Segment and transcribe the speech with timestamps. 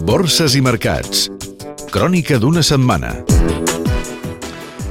[0.00, 1.26] Borses i mercats.
[1.92, 3.12] Crònica d'una setmana.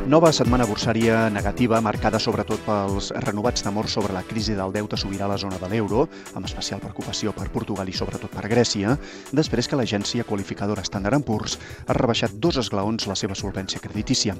[0.10, 5.28] Nova setmana borsària negativa, marcada sobretot pels renovats temors sobre la crisi del deute sobirà
[5.28, 8.96] a la zona de l'euro, amb especial preocupació per Portugal i sobretot per Grècia,
[9.30, 14.34] després que l'agència qualificadora Standard Poor's ha rebaixat dos esglaons la seva solvència creditícia.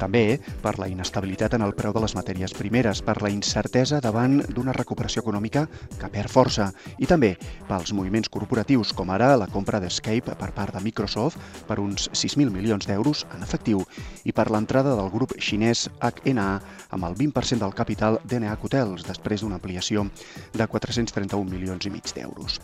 [0.00, 4.40] També per la inestabilitat en el preu de les matèries primeres, per la incertesa davant
[4.48, 5.66] d'una recuperació econòmica
[6.00, 7.34] que perd força i també
[7.68, 11.36] pels moviments corporatius, com ara la compra d'Escape per part de Microsoft
[11.68, 13.84] per uns 6.000 milions d'euros en efectiu
[14.24, 16.48] i per l'entrada del grup xinès HNA
[16.94, 20.06] amb el 20% del capital d'NA Hotels després d'una ampliació
[20.54, 22.60] de 431 milions i mig d'euros.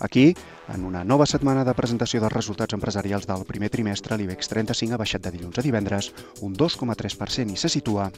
[0.00, 0.32] Aquí,
[0.72, 5.00] en una nova setmana de presentació dels resultats empresarials del primer trimestre, l'IBEX 35 ha
[5.00, 8.08] baixat de dilluns a divendres un 2,3% i se situa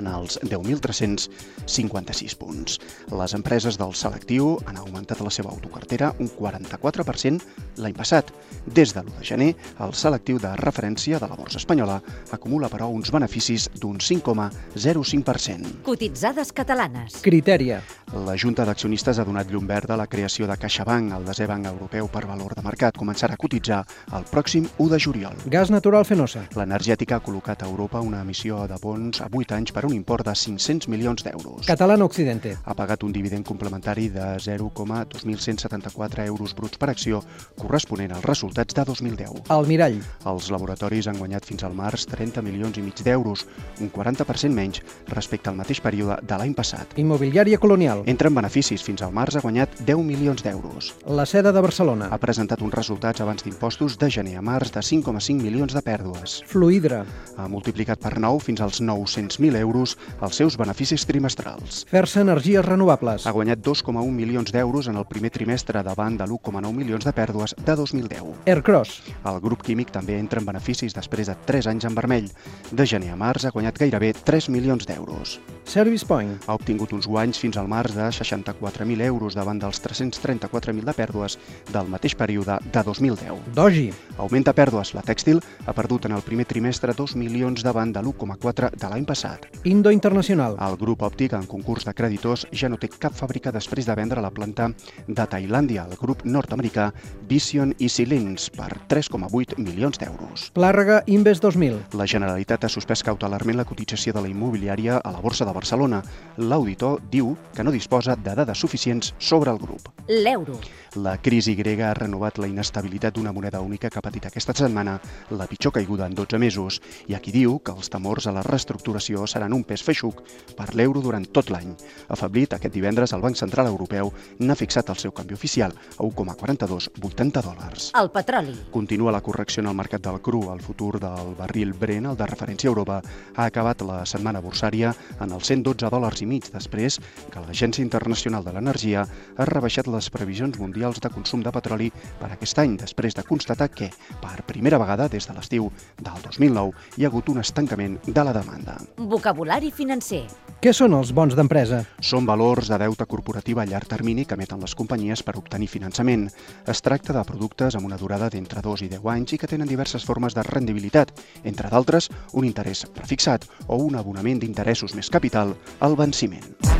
[0.00, 2.78] en els 10.356 punts.
[3.12, 7.42] Les empreses del selectiu han augmentat la seva autocartera un 44%
[7.76, 8.32] l'any passat.
[8.66, 9.50] Des de l'1 de gener,
[9.80, 15.82] el selectiu de referència de la borsa espanyola acumula, però, uns beneficis d'un 5,05%.
[15.82, 17.20] Cotitzades catalanes.
[17.22, 17.80] Criteria.
[18.12, 21.66] La Junta d'Accionistes ha donat llum verd a la creació de CaixaBank, el desè banc
[21.70, 23.80] europeu per valor de mercat, començarà a cotitzar
[24.12, 25.36] el pròxim 1 de juliol.
[25.46, 26.44] Gas natural fenosa.
[26.58, 30.26] L'energètica ha col·locat a Europa una emissió de bons a 8 anys per un import
[30.28, 31.66] de 500 milions d'euros.
[31.66, 32.56] Catalana Occidente.
[32.64, 37.22] Ha pagat un dividend complementari de 0,2174 euros bruts per acció,
[37.62, 39.46] corresponent als resultats de 2010.
[39.54, 40.00] El Mirall.
[40.26, 43.46] Els laboratoris han guanyat fins al març 30 milions i mig d'euros,
[43.80, 44.82] un 40% menys
[45.12, 46.96] respecte al mateix període de l'any passat.
[46.98, 48.02] Immobiliària Colonial.
[48.10, 50.92] Entre en beneficis, fins al març ha guanyat 10 milions d'euros.
[51.06, 52.08] La seda de Barcelona.
[52.10, 56.40] Ha presentat uns resultats abans d'impostos de gener a març de 5,5 milions de pèrdues.
[56.50, 57.04] Fluidra.
[57.36, 61.84] Ha multiplicat per 9 fins als 900.000 euros els seus beneficis trimestrals.
[61.90, 63.26] Fer-se energies renovables.
[63.26, 67.51] Ha guanyat 2,1 milions d'euros en el primer trimestre davant de l'1,9 milions de pèrdues
[67.56, 68.46] de 2010.
[68.46, 69.02] Aircross.
[69.28, 72.30] El grup químic també entra en beneficis després de 3 anys en vermell.
[72.70, 75.40] De gener a març ha guanyat gairebé 3 milions d'euros.
[75.64, 76.42] Service Point.
[76.46, 81.38] Ha obtingut uns guanys fins al març de 64.000 euros davant dels 334.000 de pèrdues
[81.72, 83.54] del mateix període de 2010.
[83.56, 83.90] Doji.
[84.18, 84.92] Augmenta pèrdues.
[84.94, 89.06] La tèxtil ha perdut en el primer trimestre 2 milions davant de l'1,4 de l'any
[89.08, 89.46] passat.
[89.64, 90.58] Indo Internacional.
[90.60, 94.20] El grup òptic, en concurs de creditors, ja no té cap fàbrica després de vendre
[94.20, 94.68] la planta
[95.06, 96.90] de Tailàndia al grup nord-americà
[97.28, 100.50] Vision i Silins per 3,8 milions d'euros.
[100.56, 101.96] Plàrrega Invest 2000.
[101.98, 106.02] La Generalitat ha suspès cautelarment la cotització de la immobiliària a la Borsa de Barcelona.
[106.38, 109.88] L'auditor diu que no disposa de dades suficients sobre el grup.
[110.08, 110.58] L'euro.
[110.96, 114.98] La crisi grega ha renovat la inestabilitat d'una moneda única que ha patit aquesta setmana
[115.30, 119.26] la pitjor caiguda en 12 mesos i aquí diu que els temors a la reestructuració
[119.26, 120.20] seran un pes feixuc
[120.56, 121.72] per l'euro durant tot l'any.
[122.12, 127.42] Afablit, aquest divendres el Banc Central Europeu n'ha fixat el seu canvi oficial a 1,4280
[127.46, 127.90] dòlars.
[127.98, 128.56] El petroli.
[128.70, 130.42] Continua la correcció en el mercat del cru.
[130.52, 133.00] El futur del barril Brent, el de referència a Europa,
[133.36, 137.00] ha acabat la setmana borsària en els 112 dòlars i mig després
[137.32, 142.30] que l'Agència Internacional de l'Energia ha rebaixat les previsions mundials de consum de petroli per
[142.30, 143.90] aquest any, després de constatar que,
[144.22, 148.38] per primera vegada des de l'estiu del 2009, hi ha hagut un estancament de la
[148.38, 148.78] demanda.
[148.96, 150.28] Vocabulari financer.
[150.62, 151.80] Què són els bons d'empresa?
[152.06, 156.28] Són valors de deute corporativa a llarg termini que emeten les companyies per obtenir finançament.
[156.70, 159.66] Es tracta de productes amb una durada d'entre 2 i 10 anys i que tenen
[159.66, 161.10] diverses formes de rendibilitat,
[161.42, 166.71] entre d'altres, un interès prefixat o un abonament d'interessos més capital al venciment.